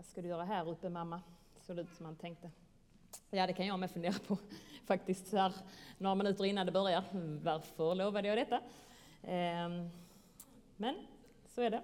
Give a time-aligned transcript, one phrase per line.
[0.00, 1.22] Vad ska du göra här uppe mamma?
[1.60, 2.50] Såg det ut som han tänkte.
[3.30, 4.38] Ja, det kan jag med fundera på
[4.86, 5.52] faktiskt så här
[5.98, 7.04] några minuter innan det börjar.
[7.42, 8.60] Varför lovade jag detta?
[9.22, 9.90] Ehm,
[10.76, 10.94] men
[11.46, 11.82] så är det.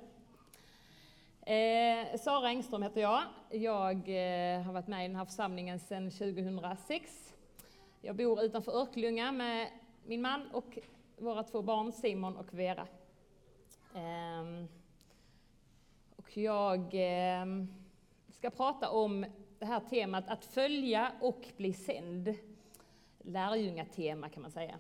[1.53, 3.23] Eh, Sara Engström heter jag.
[3.51, 7.35] Jag eh, har varit med i den här församlingen sedan 2006.
[8.01, 9.69] Jag bor utanför Örkelljunga med
[10.07, 10.79] min man och
[11.17, 12.87] våra två barn Simon och Vera.
[13.95, 14.69] Ehm,
[16.17, 17.86] och jag ehm,
[18.39, 19.27] ska prata om
[19.59, 22.35] det här temat att följa och bli sänd.
[23.19, 24.79] Lärjungatema kan man säga.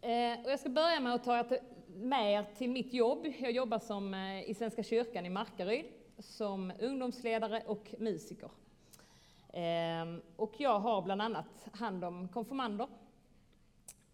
[0.00, 1.44] Eh, och jag ska börja med att ta
[1.86, 3.26] med er till mitt jobb.
[3.38, 5.84] Jag jobbar som, eh, i Svenska kyrkan i Markaryd
[6.18, 8.50] som ungdomsledare och musiker.
[9.52, 12.88] Ehm, och jag har bland annat hand om konfirmander.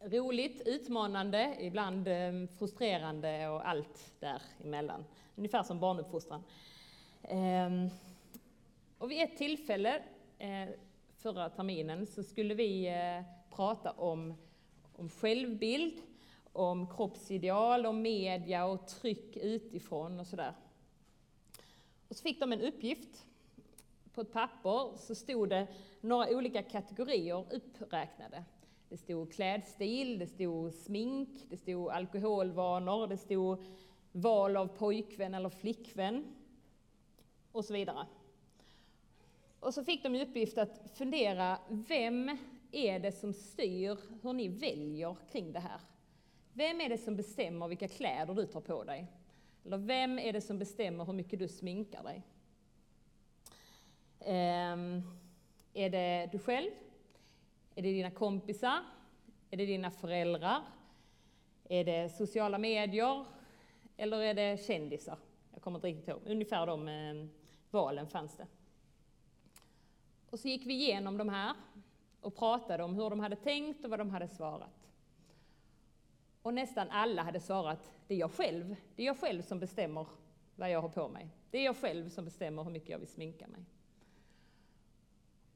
[0.00, 5.04] Roligt, utmanande, ibland ehm, frustrerande och allt däremellan.
[5.36, 6.42] Ungefär som barnuppfostran.
[7.22, 7.88] Ehm,
[8.98, 10.02] och vid ett tillfälle
[10.38, 10.68] eh,
[11.18, 14.34] förra terminen så skulle vi eh, prata om
[15.00, 16.02] om självbild,
[16.52, 20.54] om kroppsideal, om media och tryck utifrån och sådär.
[22.08, 23.26] Och så fick de en uppgift.
[24.14, 25.66] På ett papper så stod det
[26.00, 28.44] några olika kategorier uppräknade.
[28.88, 33.64] Det stod klädstil, det stod smink, det stod alkoholvanor, det stod
[34.12, 36.24] val av pojkvän eller flickvän
[37.52, 38.06] och så vidare.
[39.60, 42.38] Och så fick de i uppgift att fundera, vem
[42.72, 45.80] är det som styr hur ni väljer kring det här?
[46.52, 49.06] Vem är det som bestämmer vilka kläder du tar på dig?
[49.64, 52.22] Eller vem är det som bestämmer hur mycket du sminkar dig?
[54.20, 55.02] Um,
[55.74, 56.70] är det du själv?
[57.74, 58.78] Är det dina kompisar?
[59.50, 60.62] Är det dina föräldrar?
[61.68, 63.24] Är det sociala medier?
[63.96, 65.18] Eller är det kändisar?
[65.52, 66.20] Jag kommer inte riktigt ihåg.
[66.26, 67.30] Ungefär de ehm,
[67.70, 68.46] valen fanns det.
[70.30, 71.54] Och så gick vi igenom de här
[72.20, 74.90] och pratade om hur de hade tänkt och vad de hade svarat.
[76.42, 78.76] Och nästan alla hade svarat, det är jag själv.
[78.96, 80.06] Det är jag själv som bestämmer
[80.56, 81.28] vad jag har på mig.
[81.50, 83.64] Det är jag själv som bestämmer hur mycket jag vill sminka mig.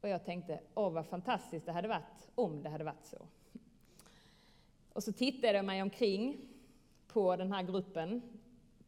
[0.01, 3.27] Och jag tänkte, åh vad fantastiskt det hade varit om det hade varit så.
[4.93, 6.49] Och så tittade jag mig omkring
[7.07, 8.23] på den här gruppen,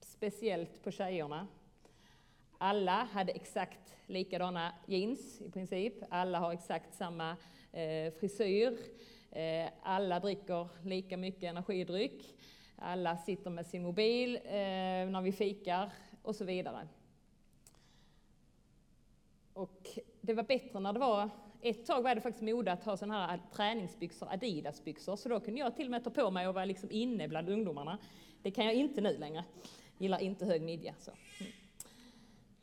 [0.01, 1.47] speciellt på tjejerna.
[2.59, 5.95] Alla hade exakt likadana jeans i princip.
[6.11, 7.37] Alla har exakt samma
[7.73, 8.79] eh, frisyr.
[9.31, 12.35] Eh, alla dricker lika mycket energidryck.
[12.77, 14.51] Alla sitter med sin mobil eh,
[15.11, 15.91] när vi fikar
[16.23, 16.89] och så vidare.
[19.53, 21.31] Och det var bättre när det var,
[21.63, 25.41] ett tag var det faktiskt mode att ha sådana här eh, träningsbyxor, Adidas-byxor, så då
[25.41, 27.99] kunde jag till och med ta på mig och vara liksom inne bland ungdomarna.
[28.43, 29.45] Det kan jag inte nu längre.
[29.99, 30.95] Gillar inte hög midja.
[30.99, 31.11] Så.
[31.41, 31.53] Mm.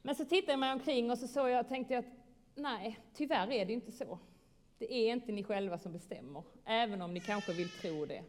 [0.06, 2.12] Men så tittade jag mig omkring och så såg jag, tänkte jag att
[2.56, 4.20] nej, tyvärr är det inte så.
[4.78, 8.24] Det är inte ni själva som bestämmer, även om ni kanske vill tro det.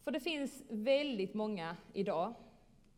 [0.00, 2.34] För det finns väldigt många idag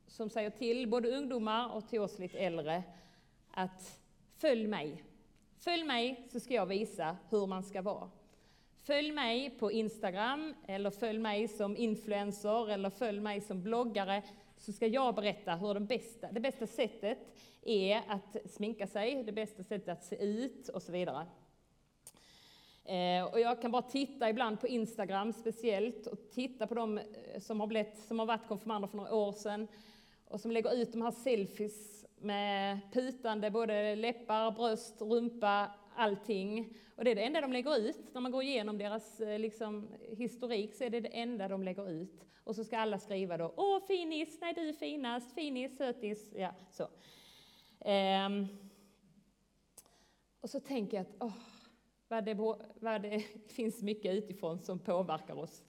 [0.06, 2.82] som säger till både ungdomar och till oss lite äldre
[3.50, 4.00] att
[4.36, 5.04] följ mig.
[5.58, 8.10] Följ mig så ska jag visa hur man ska vara.
[8.86, 14.22] Följ mig på Instagram, eller följ mig som influencer, eller följ mig som bloggare,
[14.56, 17.18] så ska jag berätta hur den bästa, det bästa sättet
[17.62, 21.26] är att sminka sig, det bästa sättet att se ut och så vidare.
[22.84, 27.04] Eh, och jag kan bara titta ibland på Instagram speciellt och titta på de eh,
[27.40, 29.68] som har, blivit, som har varit konfirmander för några år sedan
[30.28, 36.76] och som lägger ut de här selfies med putande både läppar, bröst, rumpa, allting.
[36.96, 38.14] Och det är det enda de lägger ut.
[38.14, 39.88] När man går igenom deras eh, liksom,
[40.18, 42.26] historik så är det det enda de lägger ut.
[42.44, 46.54] Och så ska alla skriva då, åh finis, nej du är finast, finis, sötis, ja
[46.70, 46.88] så.
[47.90, 48.48] Um,
[50.40, 51.32] Och så tänker jag att, åh,
[52.08, 52.34] vad det,
[52.80, 55.62] vad det finns mycket utifrån som påverkar oss.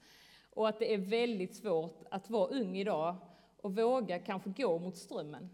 [0.49, 3.15] Och att det är väldigt svårt att vara ung idag
[3.57, 5.49] och våga kanske gå mot strömmen.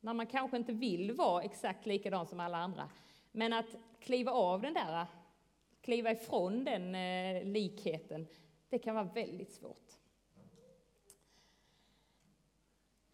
[0.00, 2.90] När man kanske inte vill vara exakt likadan som alla andra.
[3.32, 5.06] Men att kliva av den där,
[5.80, 8.26] kliva ifrån den eh, likheten,
[8.68, 9.92] det kan vara väldigt svårt.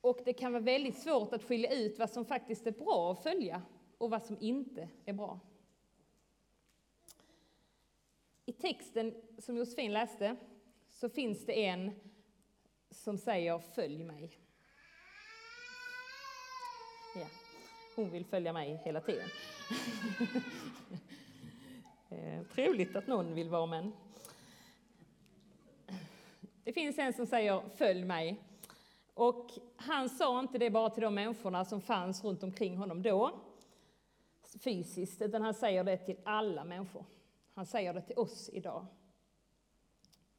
[0.01, 3.23] Och det kan vara väldigt svårt att skilja ut vad som faktiskt är bra att
[3.23, 3.63] följa
[3.99, 5.41] och vad som inte är bra.
[8.47, 10.37] I texten som Josefin läste
[10.91, 11.93] så finns det en
[12.91, 14.39] som säger följ mig.
[17.15, 17.27] Ja,
[17.95, 19.29] hon vill följa mig hela tiden.
[22.09, 23.91] Eh, trevligt att någon vill vara med
[26.65, 28.41] Det finns en som säger följ mig.
[29.15, 33.41] Och han sa inte det bara till de människorna som fanns runt omkring honom då,
[34.61, 37.05] fysiskt, utan han säger det till alla människor.
[37.55, 38.87] Han säger det till oss idag.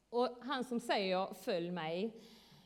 [0.09, 2.13] Och han som säger följ mig,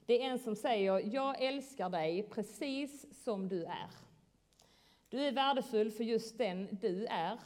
[0.06, 4.07] det är en som säger jag älskar dig precis som du är.
[5.10, 7.40] Du är värdefull för just den du är,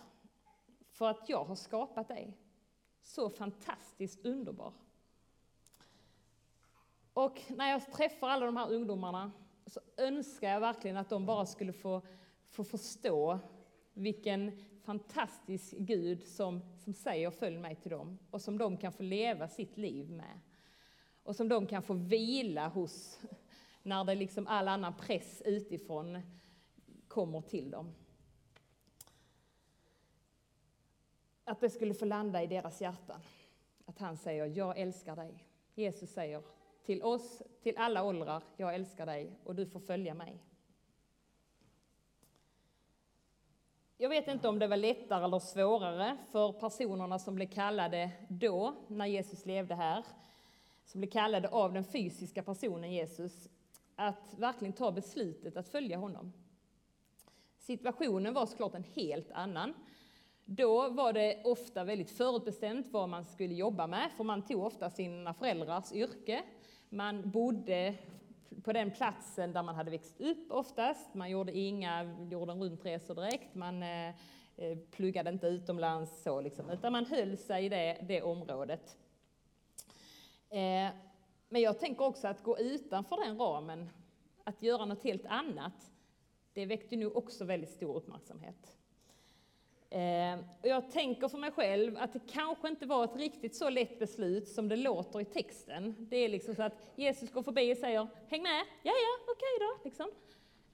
[0.90, 2.38] för att jag har skapat dig.
[3.02, 4.74] Så fantastiskt underbar.
[7.14, 9.32] Och när jag träffar alla de här ungdomarna
[9.66, 12.02] så önskar jag verkligen att de bara skulle få,
[12.50, 13.40] få förstå
[13.94, 19.04] vilken fantastisk Gud som, som säger följ mig till dem och som de kan få
[19.04, 20.40] leva sitt liv med.
[21.24, 23.20] Och som de kan få vila hos
[23.84, 26.22] när det liksom all annan press utifrån
[27.12, 27.94] kommer till dem.
[31.44, 33.22] Att det skulle få landa i deras hjärtan.
[33.86, 35.46] Att han säger, jag älskar dig.
[35.76, 36.44] Jesus säger
[36.84, 40.44] till oss, till alla åldrar, jag älskar dig och du får följa mig.
[43.98, 48.76] Jag vet inte om det var lättare eller svårare för personerna som blev kallade då,
[48.88, 50.06] när Jesus levde här,
[50.86, 53.50] som blev kallade av den fysiska personen Jesus,
[53.96, 56.34] att verkligen ta beslutet att följa honom.
[57.62, 59.74] Situationen var såklart en helt annan.
[60.46, 64.90] Då var det ofta väldigt förutbestämt vad man skulle jobba med, för man tog ofta
[64.90, 66.44] sina föräldrars yrke.
[66.90, 67.96] Man bodde
[68.64, 71.14] på den platsen där man hade växt upp oftast.
[71.14, 73.56] Man gjorde inga jorden runt-resor direkt.
[73.56, 74.10] Man eh,
[74.58, 78.98] eh, pluggade inte utomlands så liksom, utan man höll sig i det, det området.
[80.50, 80.90] Eh,
[81.50, 83.90] men jag tänker också att gå utanför den ramen,
[84.44, 85.92] att göra något helt annat,
[86.54, 88.78] det väckte nu också väldigt stor uppmärksamhet.
[89.90, 93.70] Eh, och jag tänker för mig själv att det kanske inte var ett riktigt så
[93.70, 95.96] lätt beslut som det låter i texten.
[96.00, 99.56] Det är liksom så att Jesus går förbi och säger ”Häng med!” ”Ja, ja, okej
[99.58, 99.84] okay då”.
[99.84, 100.12] Liksom.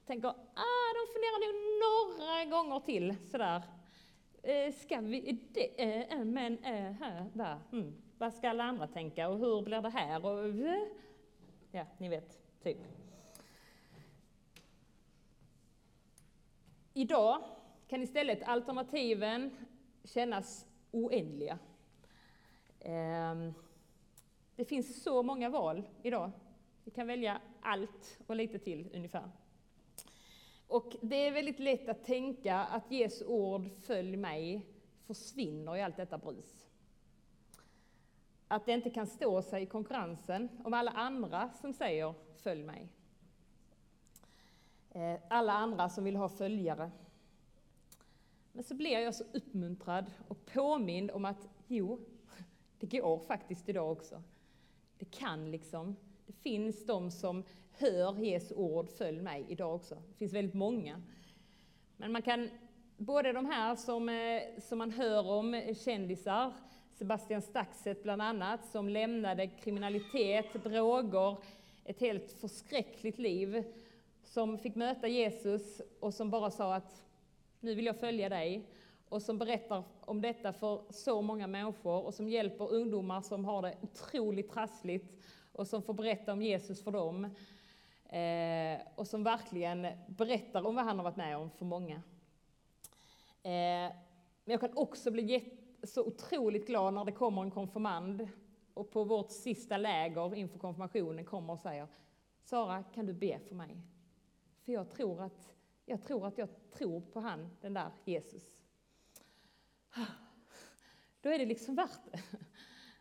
[0.06, 1.38] Tänker, ah, de funderar
[1.80, 3.62] nog några gånger till sådär.
[4.42, 6.94] Eh, ska vi, det, eh, men, eh,
[7.32, 7.94] där, mm.
[8.18, 10.26] vad ska alla andra tänka och hur blir det här?
[10.26, 10.88] Och, eh,
[11.70, 12.78] ja, ni vet, typ.
[16.98, 17.42] Idag
[17.88, 19.50] kan istället alternativen
[20.04, 21.58] kännas oändliga.
[22.80, 23.52] Ehm,
[24.56, 26.30] det finns så många val idag.
[26.84, 29.30] Vi kan välja allt och lite till ungefär.
[30.66, 34.66] Och det är väldigt lätt att tänka att Jesu ord följ mig
[35.06, 36.66] försvinner i allt detta brus.
[38.48, 42.88] Att det inte kan stå sig i konkurrensen om alla andra som säger följ mig.
[44.90, 46.90] Eh, alla andra som vill ha följare.
[48.52, 52.00] Men så blir jag så uppmuntrad och påmind om att jo,
[52.78, 54.22] det går faktiskt idag också.
[54.98, 55.96] Det kan liksom.
[56.26, 59.94] Det finns de som hör Jesu ord, följ mig, idag också.
[59.94, 61.02] Det finns väldigt många.
[61.96, 62.50] Men man kan,
[62.96, 66.52] både de här som, eh, som man hör om, eh, kändisar,
[66.92, 71.36] Sebastian Staxet bland annat, som lämnade kriminalitet, droger,
[71.84, 73.64] ett helt förskräckligt liv,
[74.28, 77.04] som fick möta Jesus och som bara sa att
[77.60, 78.68] nu vill jag följa dig
[79.08, 83.62] och som berättar om detta för så många människor och som hjälper ungdomar som har
[83.62, 85.16] det otroligt trassligt
[85.52, 87.24] och som får berätta om Jesus för dem.
[88.04, 91.94] Eh, och som verkligen berättar om vad han har varit med om för många.
[93.42, 93.92] Eh,
[94.44, 98.28] men jag kan också bli så otroligt glad när det kommer en konfirmand
[98.74, 101.86] och på vårt sista läger inför konfirmationen kommer och säger
[102.40, 103.76] Sara, kan du be för mig?
[104.68, 108.58] För jag tror att jag tror att jag tror på han, den där Jesus.
[111.20, 112.22] Då är det liksom värt det.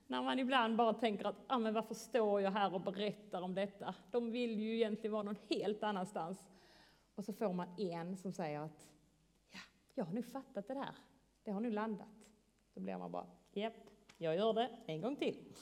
[0.08, 3.56] När man ibland bara tänker att, ah, men varför står jag här och berättar om
[3.56, 3.96] detta?
[4.12, 6.46] De vill ju egentligen vara någon helt annanstans.
[7.16, 8.90] Och så får man en som säger att,
[9.52, 9.60] ja,
[9.94, 10.96] jag har nu fattat det där.
[11.44, 12.30] Det har nu landat.
[12.74, 13.74] Då blir man bara, japp,
[14.18, 15.54] jag gör det en gång till.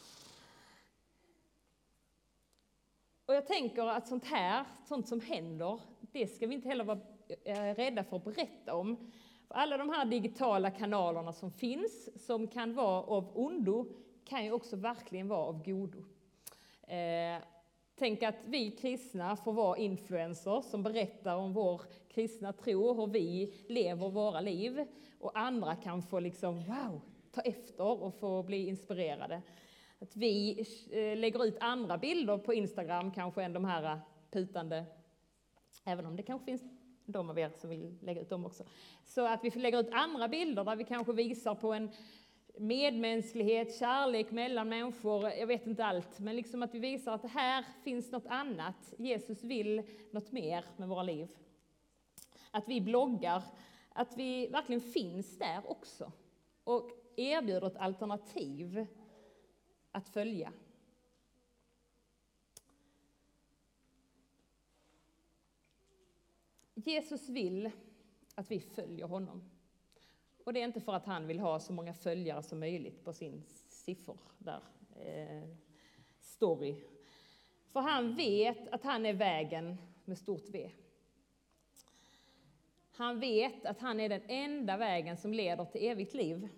[3.25, 5.79] Och jag tänker att sånt här, sånt som händer,
[6.11, 6.99] det ska vi inte heller vara
[7.43, 9.11] eh, rädda för att berätta om.
[9.47, 13.85] För alla de här digitala kanalerna som finns, som kan vara av ondo,
[14.25, 15.97] kan ju också verkligen vara av godo.
[16.87, 17.43] Eh,
[17.95, 23.53] tänk att vi kristna får vara influencers som berättar om vår kristna tro, hur vi
[23.67, 24.85] lever våra liv.
[25.19, 27.01] Och andra kan få liksom, wow,
[27.31, 29.41] ta efter och få bli inspirerade.
[29.99, 33.99] Att vi eh, lägger ut andra bilder på Instagram kanske än de här eh,
[34.31, 34.85] putande,
[35.83, 36.61] även om det kanske finns
[37.05, 38.63] de av er som vill lägga ut dem också.
[39.03, 41.89] Så att vi lägger ut andra bilder där vi kanske visar på en
[42.57, 47.65] medmänsklighet, kärlek mellan människor, jag vet inte allt, men liksom att vi visar att här
[47.83, 48.93] finns något annat.
[48.97, 51.27] Jesus vill något mer med våra liv.
[52.51, 53.43] Att vi bloggar,
[53.89, 56.11] att vi verkligen finns där också
[56.63, 58.87] och erbjuder ett alternativ
[59.95, 60.53] att följa.
[66.73, 67.71] Jesus vill
[68.35, 69.49] att vi följer honom.
[70.43, 73.13] Och det är inte för att han vill ha så många följare som möjligt på
[73.13, 74.61] sin siffror där,
[74.95, 75.49] eh,
[76.19, 76.75] story.
[77.71, 80.71] För han vet att han är vägen med stort V.
[82.91, 86.49] Han vet att han är den enda vägen som leder till evigt liv.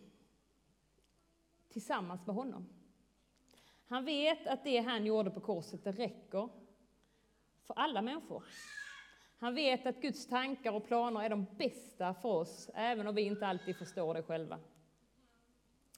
[1.70, 2.77] Tillsammans med honom.
[3.88, 6.50] Han vet att det han gjorde på korset, det räcker
[7.64, 8.44] för alla människor.
[9.40, 13.22] Han vet att Guds tankar och planer är de bästa för oss, även om vi
[13.22, 14.60] inte alltid förstår det själva.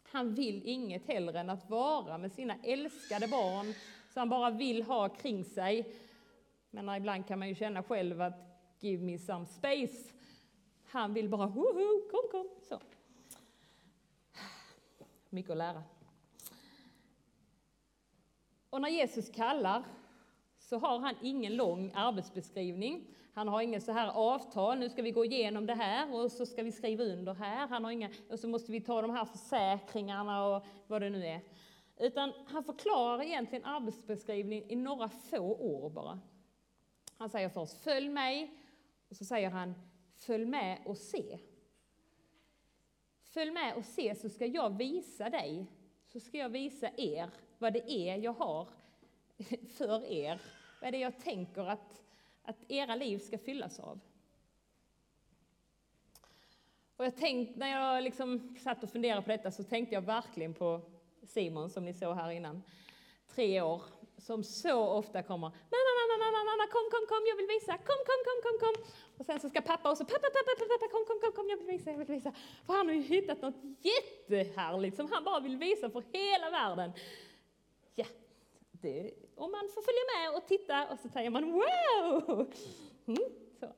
[0.03, 3.73] Han vill inget hellre än att vara med sina älskade barn,
[4.13, 5.95] som han bara vill ha kring sig.
[6.69, 8.33] Men ibland kan man ju känna själv att
[8.79, 10.13] give me some space.
[10.85, 12.49] Han vill bara hoho, kom, kom.
[12.69, 12.79] Så.
[15.29, 15.83] Mycket att lära.
[18.79, 19.83] Och när Jesus kallar
[20.57, 23.07] så har han ingen lång arbetsbeskrivning.
[23.33, 26.45] Han har inget så här avtal, nu ska vi gå igenom det här och så
[26.45, 27.67] ska vi skriva under här.
[27.67, 31.25] Han har inga, och så måste vi ta de här försäkringarna och vad det nu
[31.25, 31.41] är.
[31.97, 36.19] Utan han förklarar egentligen arbetsbeskrivningen i några få år bara.
[37.17, 38.53] Han säger först följ mig
[39.09, 39.73] och så säger han
[40.17, 41.39] följ med och se.
[43.23, 45.65] Följ med och se så ska jag visa dig,
[46.05, 48.67] så ska jag visa er vad det är jag har
[49.77, 50.41] för er.
[50.81, 52.03] Vad är det jag tänker att,
[52.43, 53.99] att era liv ska fyllas av?
[56.97, 60.53] Och jag tänkte, när jag liksom satt och funderade på detta så tänkte jag verkligen
[60.53, 60.81] på
[61.23, 62.63] Simon som ni såg här innan.
[63.35, 63.81] Tre år,
[64.17, 68.01] som så ofta kommer mamma, mamma, mamma, mamma, kom, kom, kom, jag vill visa, kom,
[68.09, 68.75] kom, kom, kom, kom.
[69.17, 71.57] Och sen så ska pappa också, pappa, pappa, pappa, pappa, kom, kom, kom, kom, jag
[71.57, 72.31] vill visa, jag vill visa.
[72.65, 73.61] För han har ju hittat något
[73.91, 76.91] jättehärligt som han bara vill visa för hela världen.
[78.81, 82.53] Det, och man får följa med och titta och så säger man wow!
[83.05, 83.23] Mm,
[83.59, 83.73] så.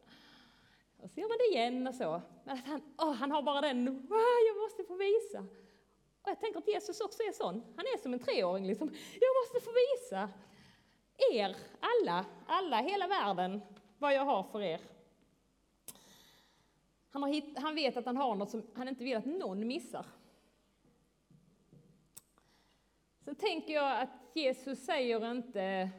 [0.97, 2.21] Och så gör man det igen och så.
[2.43, 5.39] Men att han, oh, han har bara den, wow, jag måste få visa.
[6.21, 7.63] Och jag tänker att Jesus också är sån.
[7.75, 8.87] Han är som en treåring liksom.
[9.19, 10.29] Jag måste få visa
[11.31, 13.61] er, alla, alla, hela världen,
[13.97, 14.81] vad jag har för er.
[17.11, 19.67] Han, har hitt, han vet att han har något som han inte vill att någon
[19.67, 20.05] missar.
[23.31, 25.89] Sen tänker jag att Jesus säger inte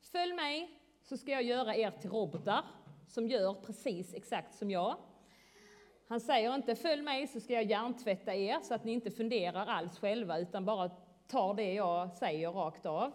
[0.00, 2.64] Följ mig så ska jag göra er till robotar
[3.08, 4.96] som gör precis exakt som jag.
[6.08, 9.66] Han säger inte Följ mig så ska jag hjärntvätta er så att ni inte funderar
[9.66, 10.90] alls själva utan bara
[11.28, 13.12] tar det jag säger rakt av.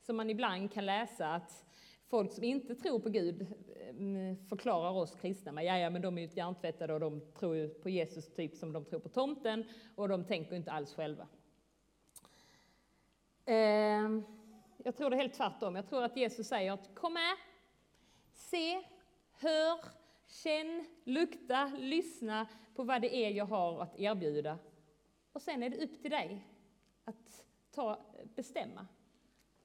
[0.00, 1.64] Som man ibland kan läsa att
[2.08, 3.46] folk som inte tror på Gud
[3.90, 7.90] mm, förklarar oss kristna med, ja, men de är ju hjärntvättade och de tror på
[7.90, 9.64] Jesus typ som de tror på tomten
[9.96, 11.28] och de tänker inte alls själva.
[13.52, 14.24] Ehm,
[14.78, 15.74] jag tror det är helt tvärtom.
[15.74, 17.36] Jag tror att Jesus säger att kom med,
[18.32, 18.82] se,
[19.32, 19.84] hör,
[20.26, 24.58] känn, lukta, lyssna på vad det är jag har att erbjuda.
[25.32, 26.46] Och sen är det upp till dig
[27.04, 27.98] att ta,
[28.34, 28.86] bestämma.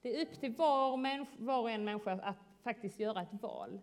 [0.02, 3.82] Det är upp till var, människa, var och en människa att faktiskt göra ett val.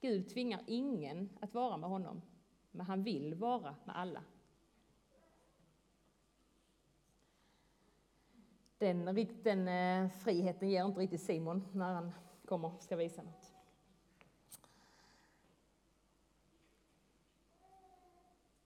[0.00, 2.22] Gud tvingar ingen att vara med honom,
[2.70, 4.22] men han vill vara med alla.
[8.78, 12.12] Den, den eh, friheten ger inte riktigt Simon när han
[12.44, 13.52] kommer och ska visa något.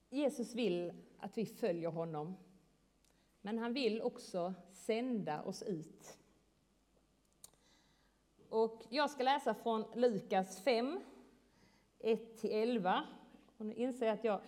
[0.08, 2.36] Jesus vill att vi följer honom,
[3.40, 6.18] men han vill också sända oss ut.
[8.48, 11.00] Och jag ska läsa från Lukas 5,
[11.98, 13.02] 1-11.
[13.56, 14.40] Och nu inser jag att jag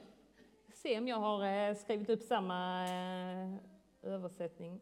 [0.73, 3.55] ser om jag har eh, skrivit upp samma eh,
[4.03, 4.81] översättning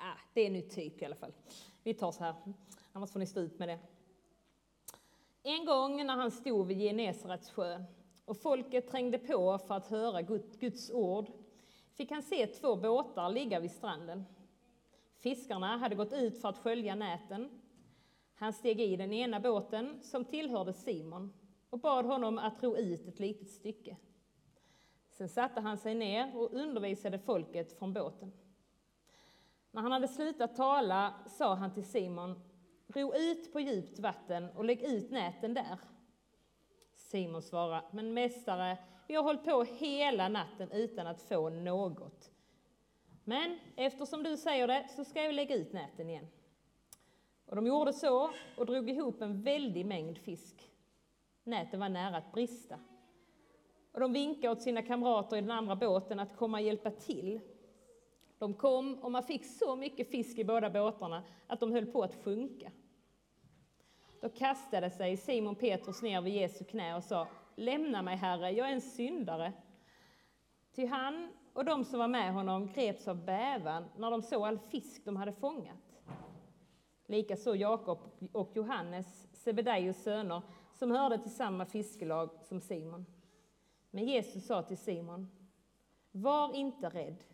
[0.00, 1.32] ah, det är nytt typ i alla fall.
[1.82, 2.34] Vi tar så här,
[2.92, 3.78] annars får ni stå ut med det.
[5.42, 7.84] En gång när han stod vid Genesarets sjö
[8.24, 10.22] och folket trängde på för att höra
[10.60, 11.26] Guds ord
[11.94, 14.24] fick han se två båtar ligga vid stranden.
[15.16, 17.50] Fiskarna hade gått ut för att skölja näten.
[18.34, 21.32] Han steg i den ena båten, som tillhörde Simon,
[21.70, 23.96] och bad honom att ro ut ett litet stycke.
[25.10, 28.32] Sen satte han sig ner och undervisade folket från båten.
[29.70, 32.40] När han hade slutat tala sa han till Simon,
[32.86, 35.78] ro ut på djupt vatten och lägg ut näten där.
[36.94, 42.30] Simon svarade, men mästare, vi har hållit på hela natten utan att få något.
[43.24, 46.26] Men eftersom du säger det så ska jag lägga ut näten igen.
[47.46, 50.70] Och de gjorde så och drog ihop en väldig mängd fisk.
[51.44, 52.78] Näten var nära att brista.
[53.92, 57.40] Och de vinkade åt sina kamrater i den andra båten att komma och hjälpa till.
[58.40, 62.02] De kom och man fick så mycket fisk i båda båtarna att de höll på
[62.02, 62.70] att sjunka.
[64.20, 68.68] Då kastade sig Simon Petrus ner vid Jesu knä och sa Lämna mig, Herre, jag
[68.68, 69.52] är en syndare.
[70.74, 74.58] Ty han och de som var med honom greps av bävan när de såg all
[74.58, 76.02] fisk de hade fångat.
[77.06, 77.98] Likaså Jakob
[78.32, 80.42] och Johannes, Sebedaios söner,
[80.74, 83.06] som hörde till samma fiskelag som Simon.
[83.90, 85.30] Men Jesus sa till Simon,
[86.12, 87.24] var inte rädd.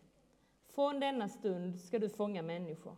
[0.77, 2.95] Från denna stund ska du fånga människor.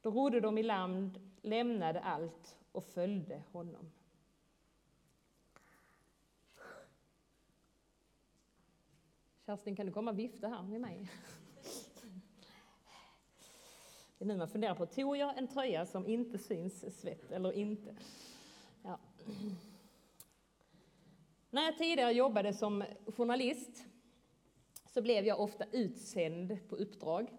[0.00, 3.90] Då rodde de i land, lämnade allt och följde honom.
[9.46, 11.10] Kerstin, kan du komma och vifta här med mig?
[14.18, 17.52] Det är nu man funderar på, tog jag en tröja som inte syns svett eller
[17.52, 17.96] inte?
[18.82, 18.98] Ja.
[21.50, 22.84] När jag tidigare jobbade som
[23.16, 23.84] journalist
[24.94, 27.32] så blev jag ofta utsänd på uppdrag.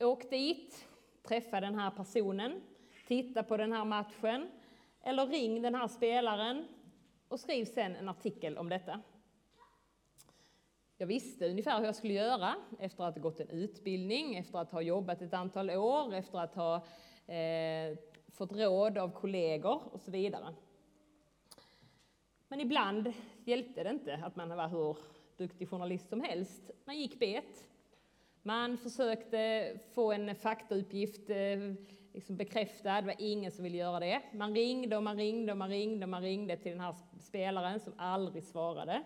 [0.00, 0.88] Åk dit,
[1.22, 2.60] träffa den här personen,
[3.06, 4.50] titta på den här matchen
[5.02, 6.68] eller ring den här spelaren
[7.28, 9.00] och skriv sen en artikel om detta.
[10.96, 14.72] Jag visste ungefär hur jag skulle göra efter att ha gått en utbildning, efter att
[14.72, 16.76] ha jobbat ett antal år, efter att ha
[17.34, 20.54] eh, fått råd av kollegor och så vidare.
[22.48, 23.12] Men ibland
[23.44, 24.96] hjälpte det inte att man var hur
[25.40, 26.70] duktig journalist som helst.
[26.84, 27.64] Man gick bet.
[28.42, 31.74] Man försökte få en faktauppgift eh,
[32.12, 34.22] liksom bekräftad, det var ingen som ville göra det.
[34.32, 37.80] Man ringde och man ringde och man ringde och man ringde till den här spelaren
[37.80, 39.02] som aldrig svarade.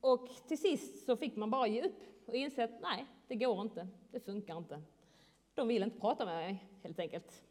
[0.00, 3.60] Och till sist så fick man bara ge upp och inse att nej, det går
[3.60, 4.82] inte, det funkar inte.
[5.54, 7.42] De vill inte prata med mig helt enkelt.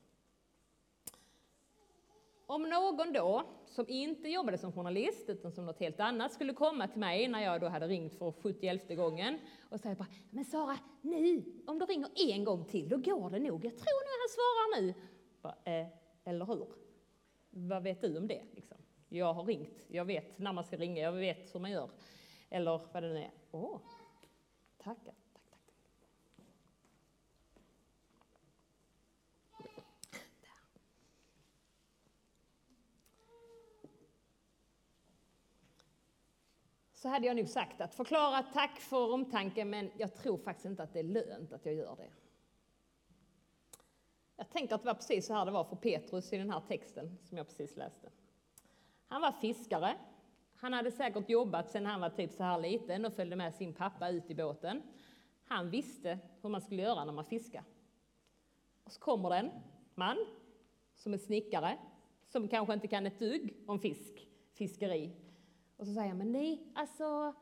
[2.48, 6.88] Om någon då, som inte jobbade som journalist utan som något helt annat, skulle komma
[6.88, 10.78] till mig när jag då hade ringt för 71 gången och säga bara, men Sara,
[11.02, 13.66] nu, om du ringer en gång till, då går det nog.
[13.66, 14.94] Jag tror nog han svarar nu.
[15.42, 15.88] Bara, eh,
[16.24, 16.68] eller hur?
[17.50, 18.44] Vad vet du om det?
[18.52, 18.78] Liksom?
[19.10, 21.90] Jag har ringt, jag vet när man ska ringa, jag vet hur man gör.
[22.50, 23.32] Eller vad det nu är.
[23.52, 23.80] Åh,
[24.78, 25.14] tackar.
[37.06, 40.84] Så hade jag nog sagt att förklara tack för omtanken, men jag tror faktiskt inte
[40.84, 42.10] att det är lönt att jag gör det.
[44.36, 46.62] Jag tänker att det var precis så här det var för Petrus i den här
[46.68, 48.10] texten som jag precis läste.
[49.08, 49.96] Han var fiskare.
[50.56, 53.74] Han hade säkert jobbat sedan han var typ så här liten och följde med sin
[53.74, 54.82] pappa ut i båten.
[55.44, 57.64] Han visste hur man skulle göra när man fiskar.
[58.84, 59.52] Och så kommer det en
[59.96, 60.18] man
[60.96, 61.78] som är snickare,
[62.28, 65.26] som kanske inte kan ett dugg om fisk, fiskeri.
[65.78, 67.34] Och så säger jag, men nej, alltså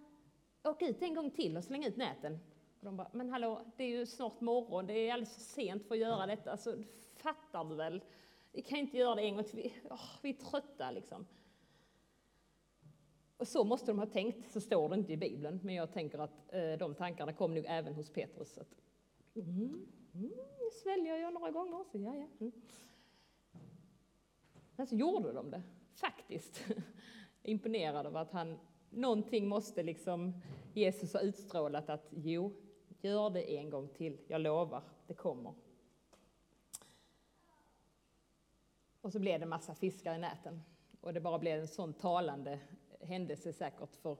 [0.64, 2.40] åk ut en gång till och släng ut näten.
[2.80, 5.88] Och de bara, men hallå, det är ju snart morgon, det är alldeles för sent
[5.88, 6.52] för att göra detta.
[6.52, 6.84] Alltså,
[7.16, 8.04] fattar du väl?
[8.52, 11.26] Vi kan inte göra det en gång till, vi, oh, vi är trötta liksom.
[13.38, 16.20] Och så måste de ha tänkt, så står det inte i Bibeln, men jag tänker
[16.20, 18.58] att eh, de tankarna kom nog även hos Petrus.
[18.58, 18.76] Att,
[19.36, 20.32] mm, mm,
[20.84, 22.28] sväljer jag några gånger, så ja, ja.
[22.40, 22.52] Mm.
[24.76, 25.64] Men så gjorde de det,
[25.96, 26.66] faktiskt.
[27.44, 30.42] imponerad av att han, någonting måste liksom
[30.74, 32.54] Jesus ha utstrålat att jo,
[33.02, 35.54] gör det en gång till, jag lovar, det kommer.
[39.02, 40.64] Och så blev det massa fiskar i näten
[41.02, 42.60] och det bara blev en sån talande
[43.02, 44.18] händelse säkert för,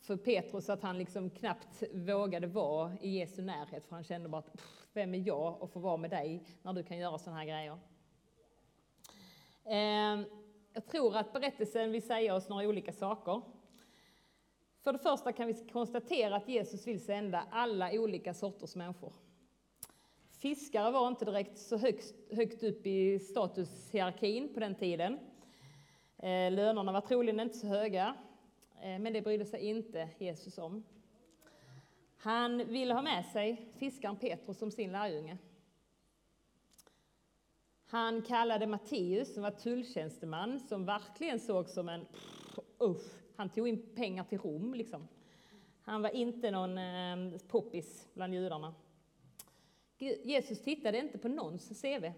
[0.00, 4.38] för Petrus att han liksom knappt vågade vara i Jesu närhet för han kände bara
[4.38, 4.62] att
[4.92, 7.78] vem är jag att få vara med dig när du kan göra sådana här grejer.
[9.64, 10.26] Eh,
[10.76, 13.42] jag tror att berättelsen vill säga oss några olika saker.
[14.80, 19.12] För det första kan vi konstatera att Jesus vill sända alla olika sorters människor.
[20.38, 25.18] Fiskare var inte direkt så högt, högt upp i statushierarkin på den tiden.
[26.18, 28.14] Eh, lönerna var troligen inte så höga,
[28.82, 30.84] eh, men det brydde sig inte Jesus om.
[32.16, 35.38] Han ville ha med sig fiskaren Petrus som sin lärjunge.
[37.96, 42.06] Han kallade Matteus, som var tulltjänsteman, som verkligen såg som en...
[42.82, 45.08] Usch, han tog in pengar till Rom, liksom.
[45.82, 48.74] Han var inte någon eh, poppis bland judarna.
[49.98, 52.12] Jesus tittade inte på någons CV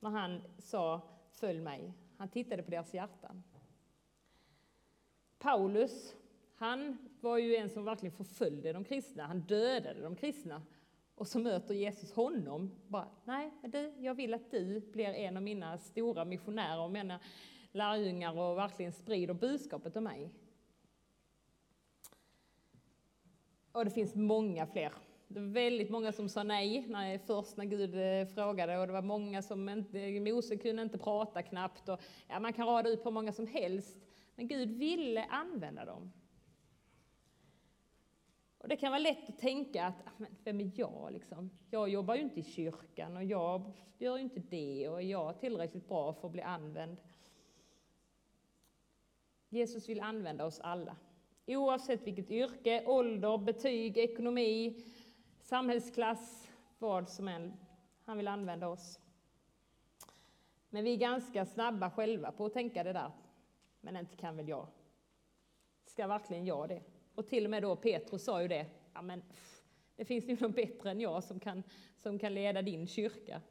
[0.00, 1.92] när han sa följ mig.
[2.16, 3.42] Han tittade på deras hjärtan.
[5.38, 6.14] Paulus,
[6.56, 9.26] han var ju en som verkligen förföljde de kristna.
[9.26, 10.62] Han dödade de kristna.
[11.14, 12.70] Och så möter Jesus honom.
[12.88, 17.20] Bara, nej, du, jag vill att du blir en av mina stora missionärer och mina
[17.72, 20.30] lärjungar och verkligen sprider budskapet om mig.
[23.72, 24.92] Och det finns många fler.
[25.28, 28.92] Det var väldigt många som sa nej när, först när Gud eh, frågade och det
[28.92, 31.88] var många som inte, Mose kunde inte prata knappt.
[31.88, 33.96] Och, ja, man kan rada ut på många som helst.
[34.34, 36.12] Men Gud ville använda dem.
[38.62, 41.50] Och det kan vara lätt att tänka att, ah, men vem är jag liksom?
[41.70, 45.40] Jag jobbar ju inte i kyrkan och jag gör ju inte det och är jag
[45.40, 46.96] tillräckligt bra för att bli använd?
[49.48, 50.96] Jesus vill använda oss alla.
[51.46, 54.84] Oavsett vilket yrke, ålder, betyg, ekonomi,
[55.40, 57.52] samhällsklass, vad som än.
[58.04, 59.00] Han vill använda oss.
[60.70, 63.10] Men vi är ganska snabba själva på att tänka det där.
[63.80, 64.66] Men inte kan väl jag?
[65.84, 66.91] Ska verkligen jag det?
[67.14, 68.66] Och till och med då Petrus sa ju det.
[68.94, 69.22] Ja, men
[69.96, 71.62] det finns ju någon bättre än jag som kan,
[71.98, 73.42] som kan leda din kyrka.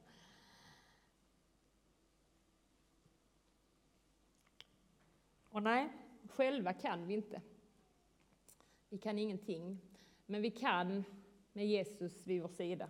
[5.48, 5.88] Och nej,
[6.28, 7.42] själva kan vi inte.
[8.88, 9.78] Vi kan ingenting.
[10.26, 11.04] Men vi kan
[11.52, 12.88] med Jesus vid vår sida.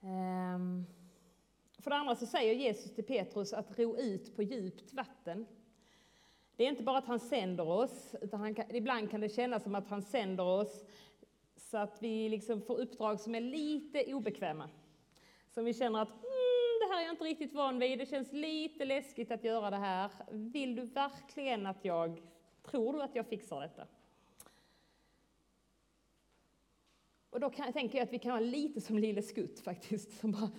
[0.00, 0.86] Ehm,
[1.78, 5.46] för det andra så säger Jesus till Petrus att ro ut på djupt vatten.
[6.56, 9.62] Det är inte bara att han sänder oss, utan han kan, ibland kan det kännas
[9.62, 10.84] som att han sänder oss
[11.56, 14.70] så att vi liksom får uppdrag som är lite obekväma.
[15.50, 18.32] Som vi känner att mm, det här är jag inte riktigt van vid, det känns
[18.32, 20.10] lite läskigt att göra det här.
[20.30, 22.22] Vill du verkligen att jag,
[22.62, 23.86] tror du att jag fixar detta?
[27.30, 30.32] Och då kan, tänker jag att vi kan vara lite som Lille Skutt faktiskt, som
[30.32, 30.50] bara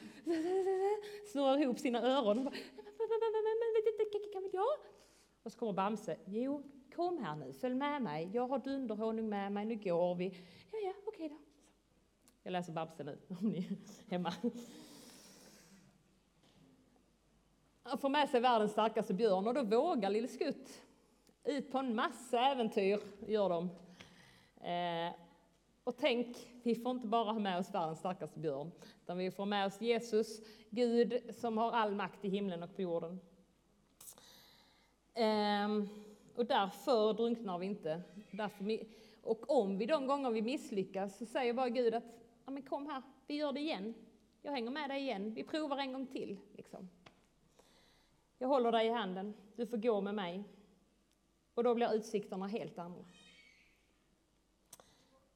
[1.31, 2.37] snurrar ihop sina öron.
[2.37, 2.55] Och bara,
[4.33, 4.96] kan jag?
[5.43, 6.17] Och så kommer Bamse.
[6.25, 6.63] Jo,
[6.95, 8.29] kom här nu, följ med mig.
[8.33, 10.25] Jag har dunderhonung med mig, nu går vi.
[10.71, 11.37] Ja, ja, okej då.
[12.43, 14.33] Jag läser Bamse nu, om ni är hemma.
[17.83, 20.81] Han får med sig världens starkaste björn och då vågar Lille Skutt
[21.43, 23.69] ut på en massa äventyr, gör de.
[24.67, 25.13] Eh,
[25.83, 28.71] och tänk, vi får inte bara ha med oss världens starkaste björn,
[29.03, 32.81] utan vi får med oss Jesus, Gud som har all makt i himlen och på
[32.81, 33.19] jorden.
[35.19, 35.87] Ehm,
[36.35, 38.01] och därför drunknar vi inte.
[38.31, 38.79] Därför,
[39.21, 42.03] och om vi de gånger vi misslyckas så säger bara Gud att
[42.45, 43.93] ja, men kom här, vi gör det igen.
[44.41, 46.37] Jag hänger med dig igen, vi provar en gång till.
[46.55, 46.89] Liksom.
[48.37, 50.43] Jag håller dig i handen, du får gå med mig.
[51.53, 53.05] Och då blir utsikterna helt andra.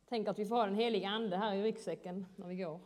[0.05, 2.79] Tänk att vi får ha den heliga Ande här i ryggsäcken när vi går.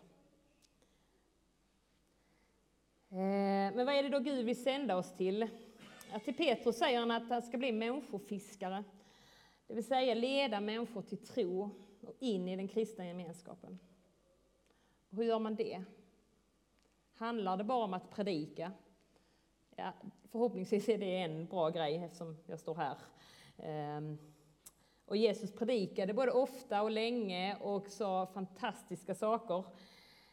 [3.09, 5.49] Ehm, men vad är det då Gud vill sända oss till?
[6.15, 8.83] Ja, till Petrus säger han att han ska bli människofiskare.
[9.67, 11.69] Det vill säga leda människor till tro
[12.01, 13.79] och in i den kristna gemenskapen.
[15.09, 15.83] Och hur gör man det?
[17.15, 18.71] Handlar det bara om att predika?
[19.75, 19.93] Ja,
[20.31, 22.97] förhoppningsvis är det en bra grej eftersom jag står här.
[23.57, 24.17] Ehm,
[25.05, 29.63] och Jesus predikade både ofta och länge och sa fantastiska saker.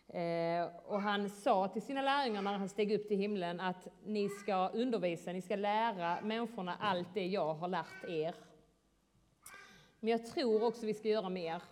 [0.09, 4.29] Eh, och han sa till sina lärjungar när han steg upp till himlen att ni
[4.29, 8.35] ska undervisa, ni ska lära människorna allt det jag har lärt er.
[10.01, 11.63] Men jag tror också vi ska göra mer.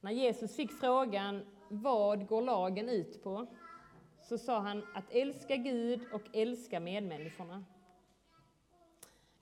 [0.00, 3.46] När Jesus fick frågan vad går lagen ut på?
[4.22, 7.64] Så sa han att älska Gud och älska medmänniskorna.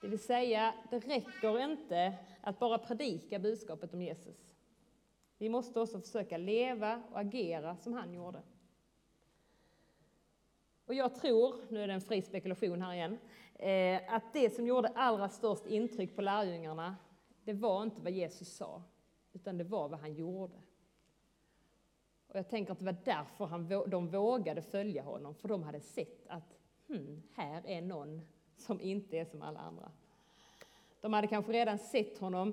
[0.00, 4.45] Det vill säga, det räcker inte att bara predika budskapet om Jesus.
[5.38, 8.42] Vi måste också försöka leva och agera som han gjorde.
[10.87, 13.18] Och jag tror, nu är det en fri spekulation här igen,
[13.55, 16.96] eh, att det som gjorde allra störst intryck på lärjungarna,
[17.44, 18.83] det var inte vad Jesus sa,
[19.33, 20.57] utan det var vad han gjorde.
[22.29, 25.81] Och jag tänker att det var därför han, de vågade följa honom, för de hade
[25.81, 28.20] sett att hmm, här är någon
[28.57, 29.90] som inte är som alla andra.
[31.01, 32.53] De hade kanske redan sett honom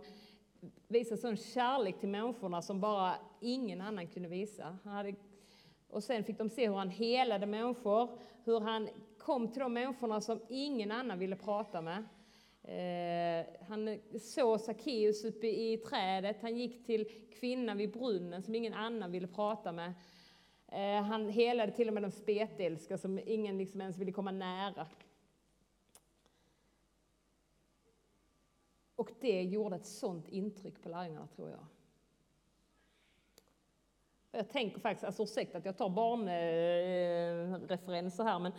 [0.88, 4.78] visa sån kärlek till människorna som bara ingen annan kunde visa.
[4.84, 5.16] Hade,
[5.90, 8.10] och sen fick de se hur han helade människor,
[8.44, 12.04] hur han kom till de människorna som ingen annan ville prata med.
[12.64, 17.06] Eh, han såg Sackeus uppe i trädet, han gick till
[17.40, 19.94] kvinnan vid brunnen som ingen annan ville prata med.
[20.68, 24.88] Eh, han helade till och med de spetälska som ingen liksom ens ville komma nära.
[28.96, 31.66] Och det gjorde ett sånt intryck på lärjungarna, tror jag.
[34.32, 38.52] Jag tänker faktiskt, alltså ursäkta att jag tar barnreferenser här, men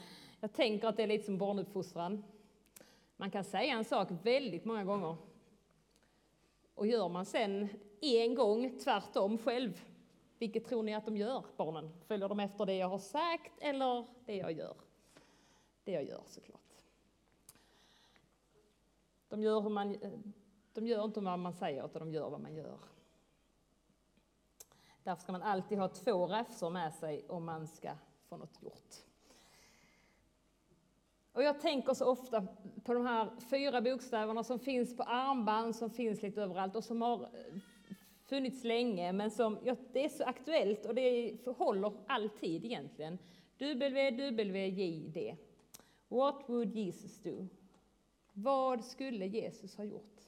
[0.45, 2.25] Jag tänker att det är lite som barnuppfostran.
[3.17, 5.17] Man kan säga en sak väldigt många gånger.
[6.75, 7.69] Och gör man sen
[8.01, 9.85] en gång tvärtom själv,
[10.39, 11.91] vilket tror ni att de gör, barnen?
[12.07, 14.77] Följer de efter det jag har sagt eller det jag gör?
[15.85, 16.74] Det jag gör såklart.
[19.35, 20.11] De gör, hur man, eh,
[20.73, 22.79] de gör inte vad man säger, utan de gör vad man gör.
[25.03, 27.91] Därför ska man alltid ha två räfsor med sig om man ska
[28.29, 28.95] få något gjort.
[31.33, 32.47] Och jag tänker så ofta
[32.85, 37.03] på de här fyra bokstäverna som finns på armband, som finns lite överallt och som
[37.03, 37.57] har eh,
[38.25, 43.19] funnits länge, men som ja, det är så aktuellt och det håller alltid egentligen.
[43.59, 45.37] WWJD.
[46.09, 47.49] What would Jesus do?
[48.37, 50.21] Vad skulle Jesus ha gjort?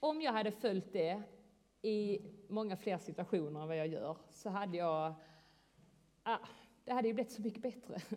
[0.00, 1.22] Om jag hade följt det
[1.82, 5.14] i många fler situationer än vad jag gör så hade jag,
[6.22, 6.38] ah,
[6.84, 8.00] det hade ju blivit så mycket bättre.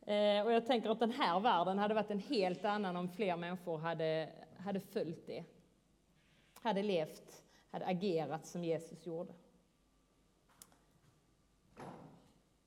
[0.00, 3.36] Eh, och jag tänker att den här världen hade varit en helt annan om fler
[3.36, 5.44] människor hade, hade följt det.
[6.54, 9.34] Hade levt, hade agerat som Jesus gjorde.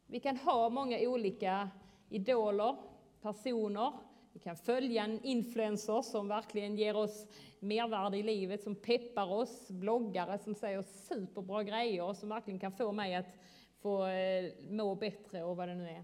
[0.05, 1.69] Vi kan ha många olika
[2.09, 2.75] idoler,
[3.21, 3.93] personer.
[4.33, 7.27] Vi kan följa en influencer som verkligen ger oss
[7.59, 12.71] mervärde i livet, som peppar oss, bloggare som säger superbra grejer och som verkligen kan
[12.71, 13.35] få mig att
[13.79, 16.03] få eh, må bättre och vad det nu är.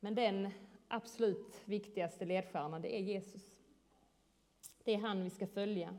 [0.00, 0.50] Men den
[0.88, 3.50] absolut viktigaste ledstjärnan, det är Jesus.
[4.84, 5.96] Det är han vi ska följa.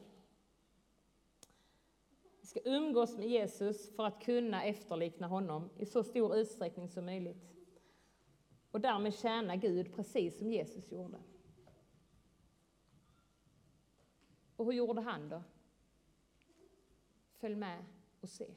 [2.42, 7.06] Vi ska umgås med Jesus för att kunna efterlikna honom i så stor utsträckning som
[7.06, 7.55] möjligt.
[8.76, 11.18] Och därmed tjäna Gud precis som Jesus gjorde.
[14.56, 15.44] Och hur gjorde han då?
[17.34, 17.86] Följ med
[18.22, 18.54] och se.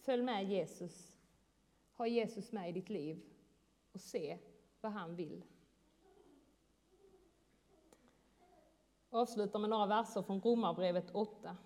[0.00, 1.18] Följ med Jesus.
[1.92, 3.22] Ha Jesus med i ditt liv
[3.92, 4.38] och se
[4.80, 5.44] vad han vill.
[9.10, 11.56] Avslutar med några verser från Romarbrevet 8.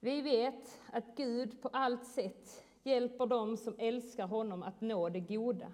[0.00, 5.20] Vi vet att Gud på allt sätt hjälper dem som älskar honom att nå det
[5.20, 5.72] goda,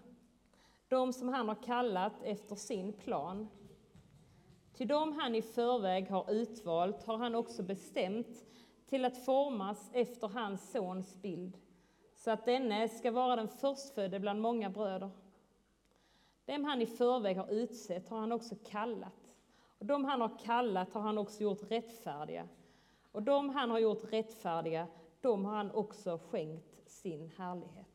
[0.89, 3.49] de som han har kallat efter sin plan.
[4.73, 8.45] Till dem han i förväg har utvalt har han också bestämt
[8.87, 11.59] till att formas efter hans sons bild
[12.17, 15.11] så att denne ska vara den förstfödde bland många bröder.
[16.45, 19.35] Dem han i förväg har utsett har han också kallat,
[19.79, 22.49] och dem han har kallat har han också gjort rättfärdiga,
[23.13, 24.87] och dem han har gjort rättfärdiga,
[25.21, 27.88] dem har han också skänkt sin härlighet.